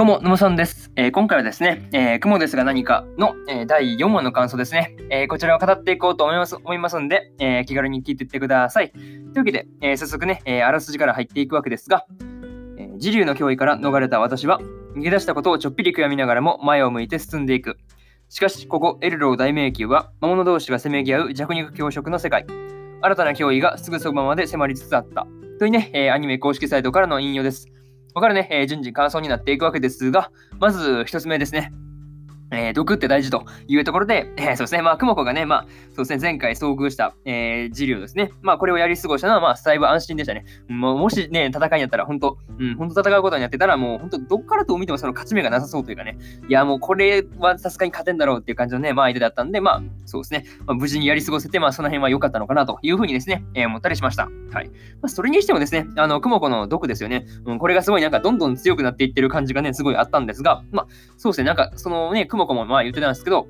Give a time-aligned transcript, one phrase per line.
[0.00, 0.90] どうも、沼さんです。
[0.96, 8.92] えー、今回はですね、えー、雲ですが何かの、えー、第4話の感想ですね、えこちらを語っていこうと思います思いますんで、え気軽に聞いていってください。
[8.92, 9.02] とい
[9.34, 12.06] うわけで、え早速ね、えあらすじから入っていくわけですが、
[12.78, 14.58] え自流の脅威から逃れた私は、
[14.96, 17.76] 逃げ出したことをちょっぴり悔やみながらも前を向いて進んでいく。
[18.30, 22.46] しかし、ここエルロー大迷宮は、魔物同士がせめぎ合う弱肉強食の世界。
[23.02, 25.26] 新たな脅威がすぐそばまで迫りつつあった。
[25.58, 27.66] というね、えアニメ公式サイトからの引用です。
[28.10, 31.72] ここからね、えー、順次感想になっていくわけですが、まず1つ目ですね。
[32.50, 40.44] えー、毒って大事というところで、えー、そうですね、まあ、クモコがね、まあ、そうですね、前回遭遇した、えー、ジですね、まあ、これをやり過ごしたのは、まあ、だいぶ安心でしたね。
[40.68, 46.18] ももしね、戦いになったら、本当うん、本当戦うことになってたら、もう、本当どっからと見てもその勝ち目がなさそうというかね、
[46.48, 54.28] いや、もう、これはさすがに勝てんだろうっていう感じのね、まあ、相手だったんで、まあ、そうですね、まあ、無事にやり過ごせて、まあ、その辺は良かったのかなというふうにですね、えー、思ったりしました。
[54.52, 54.68] はい。
[54.68, 54.72] ま
[55.04, 63.46] あ、それにしてもですね、あの、クモコの毒ですよね、うん、これがすごいなんか、どんどん強くなっていってる感じがね、すごいあったんですが、まあ、そうですね、なんか、そのね、クモコもまあ言ってたんですですけど、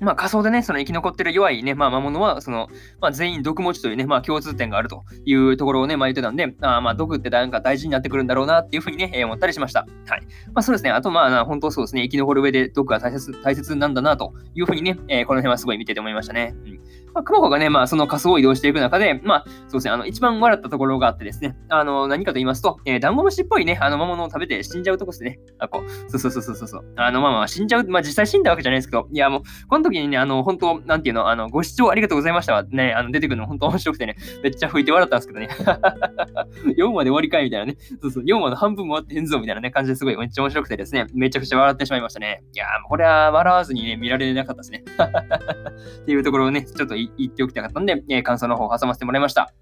[0.00, 2.68] まあ、仮想でね、その生き残ってる弱いね、まあ、魔物は、その、
[3.00, 9.88] まあ、全員毒持ちというね、まあ、共通点があるというところをね、まあ、言ってたんで、あまあ、毒ってなんか大事になってくるんだろうなっていうふうにね、えー、思ったりしました。
[10.06, 10.22] はい。
[10.54, 10.90] まあ、そうですね。
[10.90, 16.54] あと、まあ、本当そうですね、生き残る上で毒が大切、大切なんだなというふうにね、えー、この辺はすごい見てて思いましたね。
[16.64, 16.80] うん。
[17.14, 25.38] まあ、クモコがね、まあ、その仮想を移動していく中で、まあ、そうですね、あの、一番笑ったところがあってですね、あの、何かと言いますと、えー、ダンゴムシっぽいね、あの、魔物を食べて死んじゃうとこですね。
[25.58, 26.84] あ、こう、そうそうそうそうそう。
[26.96, 35.48] あの、まあまあ、死んじゃう、まあ、実際死んだわけじゃないですけど、いや、もう、この時にね、あの、本当なんていうの、あの、ご視聴ありがとうございましたね、あの、出てくるの本当面白くてね、めっちゃ吹いて笑ったんですけどね。
[36.76, 37.76] 4話で終わりかいみたいなね。
[38.00, 42.42] そうそう、4話の半分も終わってへんぞみたいなね、感じですごいめっちゃ面白くてですね、めちゃくちゃ笑ってしまいましたね。
[42.54, 44.84] いやー、これは笑わずにね、見られなかったですね。
[46.02, 49.52] っていうところをね、ちょっと言っておきたかったんで、えー、感想の方を挟ませてもらいました。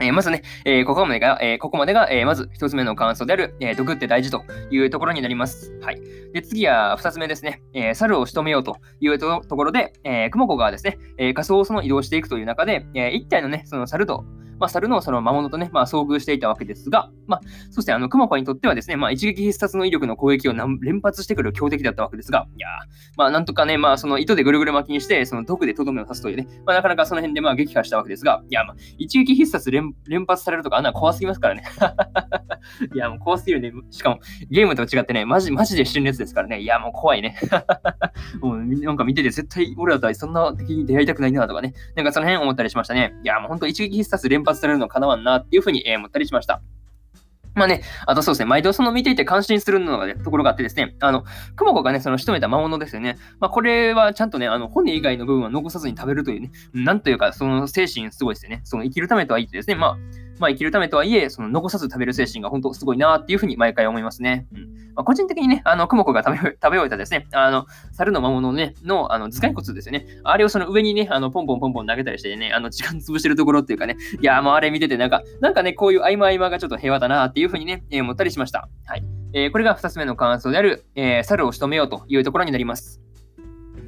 [0.00, 5.72] えー、まずね、えー、ここまでが、えー、ここまでが、えまず一つ目の感想である、え毒って大事というところになります。
[5.82, 6.00] はい。
[6.32, 14.24] で、次は二つ目ですね、え猿を仕留めようというところで、えー、クモコがですね、え仮想をその移動していくという中で、え一体のね、その猿と、
[14.58, 22.68] まあ、猿のその魔物とね、まあ、遭遇していたわけですが、まあ、そしてあの、クモコにとってはですね、まあ、一撃必殺の威力の攻撃を連発してくる強敵だったわけですが、いや
[23.16, 29.94] まあ、なんとかね、まあ、その糸でぐるぐる巻きにして、その毒でとどめを刺すというね、まあ、なかなかその辺でまあ、撃破したわけですが、いや、まあ、一撃必殺連
[30.26, 31.64] 発されるとか、あんな怖すぎますからね。
[32.94, 33.72] いや、もう怖すぎるね。
[33.90, 36.60] しかも、ゲームと違ってね、マジ、マジで死ぬやつですからね。
[36.60, 37.36] いや、もう怖いね。
[38.40, 41.74] もう、なんか見てて、絶対俺らとはそんな敵に出会いたくないなとかね。
[41.94, 43.14] なんかその辺思ったりしましたね。
[43.22, 46.62] いや、もう本当一撃必殺連発されるのかなわんなっていうふうに思ったりしました。
[47.54, 53.16] まあね、あとそうですね、毎度その見ていて感心するのが、ね、ところがあってですね、あの、クモコがね、その仕留めた魔物ですよね。
[53.38, 58.60] まあこれはちゃんとね、あの、骨以外の部分は残さずに食べるというね、なんというか、その精神すごいですよね。
[58.64, 59.96] その生きるためとは言ってですね、まあ、
[60.38, 64.46] まあ、生きるためとはいえ、その残さず食べる精神が本当すごいなっていうふうに毎回思いますね。
[64.54, 70.06] うんまあ、個人的にね、あの、クモコが食べ食べ終えたですね、あの、猿の魔物ね、の、あの、頭蓋骨ですよね。
[70.22, 78.68] あれをその上にね、あの、ポンポンポンポン投げたりしてね、あの、時間潰してるところっていうかね、いや、もうあれ見ててなんか、なんかね、こういう合間合間がちょっと平和だなっていうふうにね、えー、思ったりしました。
[78.86, 79.04] はい。
[79.32, 83.00] えー、これが2つ目の感想である、えー、猿を仕留めようというところになります。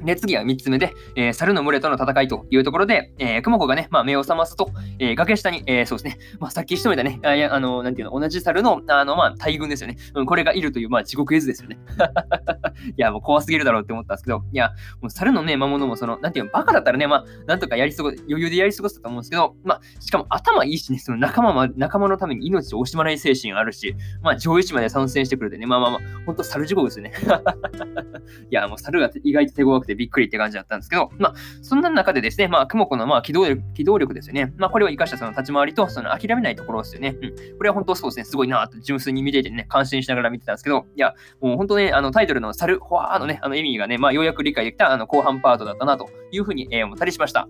[0.03, 9.97] で、次は3つ目で、えー、猿の群れとの戦いというところで、えー、クモコがね、まあ、目を覚ますと、えー、崖下に、えー、そうですね、まあ、さっき仕留めたね、あいやあの、なんていうの、同じ猿の、あの、まあ、大群ですよね。
[10.15, 11.77] うん、これがいるという、まあ、地獄絵図ですよね。
[12.97, 14.69] いや、もう怖すぎるだろうって思ったんですけど、いや、
[15.01, 27.13] もう猿のね、魔物も、その、なんていうの、バカだったらね、まあ、なんとかやり過ご、余裕でやり過ごすと思うんですけど、まあ、しかも頭いいしね、その仲間ま、仲間のために命を惜しまない精神あるし、まあ、上位市まで参戦してくるでね、まあまあまあ、ほんと猿地獄ですよね。
[28.51, 31.33] いや、もう猿が意外と手強くてびっくりって感じだったんですけど、まあ、
[31.63, 34.53] そんな中でですね、まあ、クモコのまあ機動力機動力ですよね。
[34.57, 37.15] まあ、これを生かしたその立ち回りと、その諦めないところですよね。
[37.19, 37.57] うん。
[37.57, 47.47] これは本当そうですね、すごいなと純粋に見ててね、感心しながら見てたんですけど、いや、もう本当ね、あのタイトルの猿、ほわーのね、あの意味がね、まあ、ようやく理解できたあの後半パートだったなというふうに、えー、思ったりしました。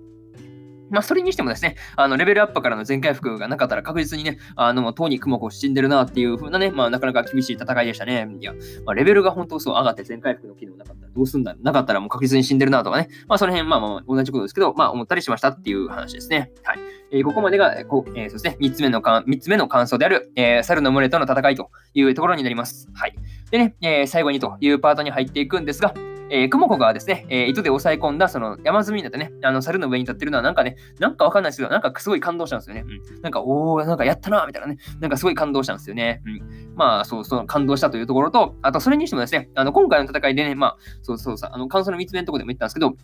[0.90, 8.28] まあ、それにしてもですね、あの、レベルアップからの全回復がなかったら確実にね、あの、とうに雲子死んでるなっていう風なね、まあ、なかなか厳しい戦いでしたね。
[8.40, 8.53] いや、
[8.85, 16.52] まあ、レベルが本当そう上がって全回復の機能なかったらどうすんだなかったらもう確実に死んでるなとかね、まあ、その辺、まあまあ、同じことですけど、まあ、思ったりしましたっていう話ですね。
[16.64, 16.79] はい。
[17.11, 22.90] えー、ここまでがえ、こう、えー、そして3つ目のか、3つ目の感想である、えー、猿の群れとの戦いというところになります。
[22.94, 23.16] はい。
[23.52, 25.94] でね、えー、最後にというパートに入っていくんですが、
[26.29, 32.84] えー、クモコがですね、えー、糸で押さえ込んだその山積みになってね、あの猿の上に立ってるのはなんかね、なんかわかんないですけど、なんかすごい感動したんですよね。
[32.85, 36.22] うん、なんか、おー、なんかやったなみたいなね、なんかすごい感動したんですよね。
[36.26, 42.96] うん、まあ、そう、そう感動したというところと、あとそれにしてもですね、あの今回の戦いでね、まあ、そうそうさ、あの感想の3つ目のところでも言ったんですけど、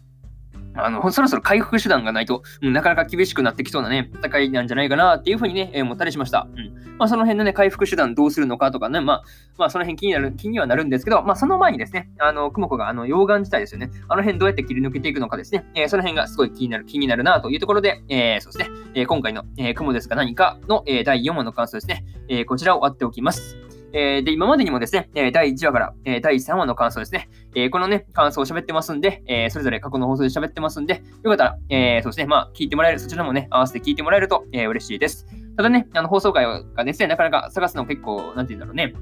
[0.75, 6.48] あの、そろそろ回復手段がないと、なかなか厳しくなってきそうなね、戦いなんじゃないかなっていうふうにね、え、思ったりしました。
[6.56, 6.98] うん。
[6.98, 9.24] まあ、その辺のね、回復手段どうするのかとかね、まあ、
[9.58, 23.62] まあ、その辺気になる、気にはなるんですけど、まあ、その前にですね、あの、クモコが、あの、溶岩自体ですよね、あの辺どうやって切り抜けていくのかですね、えー、その辺がすごい気になる、気になるなというところで、えー、そうですね、え、今回の、えー、雲ですか何かの、え、第4話の感想ですね、え、こちらを割っておきます。
[23.94, 35.28] えー、で、今までにもですね、え第1話から、え第3話の感想ですね、えこのね、感想を喋ってますんで、えそれぞれ過去の放送で喋ってますんで、よかったら、えそうですね、まあ、聞いてもらえる、そちらもね、合わせて聞いてもらえると、え嬉しいです。
[35.56, 36.45] ただね、あの、放送回
[36.75, 38.94] がですね、なかなか探すの結構、なんて言うんだろうね、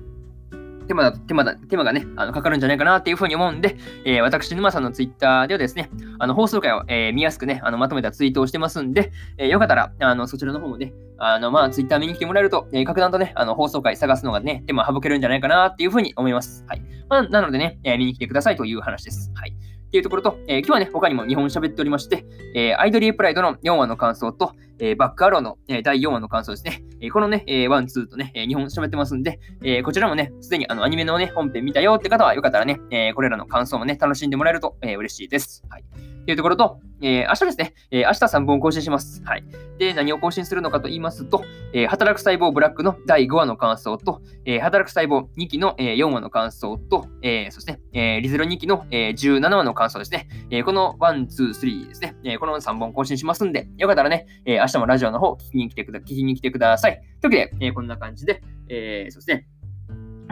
[0.91, 5.89] 手間だ、手間だ、手間がね、あのかかるんじゃないかなっていうふうに思うんで、えー、私、沼さんのツイッターではですね、
[6.19, 16.65] あの放送回を、えー、見やすくね、あのまとめたツイートをしてますんで、えー、よかったら、あのそちらの方もね、あの、まあ、ツイッター見に来てもらえると、えー、格段とね、あの放送回探すのがね、手間省けるんじゃないかなっていうふうに思います。
[16.67, 16.81] はい。
[17.07, 19.31] まあ、なのでね、えー、見に来てくださいという話です。
[19.35, 19.55] はい。
[19.91, 22.23] っていうところと、えー、今日はね、他にも日本喋っておりまして、
[22.55, 26.81] えー、アイドリープライドの4話の感想と、えー、バックアローの、えー、第4話の感想ですね。
[27.01, 35.61] えー、このね、えー、1、2とね、えー、2本喋ってますんで、えー、こちらもね、すでにあのアニメのね、本編見たよって方はよかったらね、えー、これらの感想もね、楽しんでもらえると、えー、嬉しいです。
[35.67, 36.10] はい。
[36.25, 39.23] というところと、えー、明日ですね、えー、明日3本更新します。
[39.23, 39.43] はい。
[39.79, 50.27] で、何を更新するのかと言いますと、えー、働く細胞ブラックの第5話の感想と、え、働く細胞2期の、えー、4話の感想と、え、そして、え、リゼロ2期の、えー、17話の感想ですね。
[50.51, 52.37] え、この1、2、3ですね、え。
[52.37, 57.01] この3本更新しますんで、よかったらね、え、明日もラジオの方聞きに来てくだ、聞きに来てください。
[57.21, 59.47] というわけで、え、こんな感じで、え、そうですね、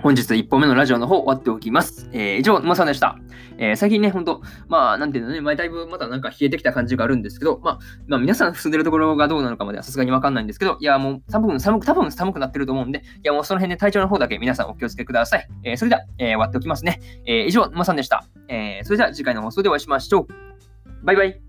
[0.01, 2.09] 本日1本目のラジオの方終わっておきます。
[2.13, 3.17] えー、以上、まさんでした。
[3.57, 15.47] えー、最近ね、ほんと、まあ、なんていうのね、前だいぶまだなんか冷えてきた感じがあるんですけど、まあ、まあ、皆さん住んでるところがどうなのかまではさすがにわかんないんですけど、いや、もう寒く、寒く、多分寒くなってると思うんで、いや、もうその辺で体調の方だけ皆さんお気をつけください。
[15.63, 16.99] えー、それでは、えー、終わっておきますね。
[17.25, 18.25] えー、以上、まさんでした。
[18.47, 20.27] えー、それでは次回の放送でお会いしましょう。
[21.05, 21.48] バイバイ。